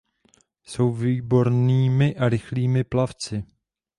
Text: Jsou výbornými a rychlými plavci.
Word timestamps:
Jsou 0.63 0.91
výbornými 0.91 2.15
a 2.15 2.29
rychlými 2.29 2.83
plavci. 2.83 3.43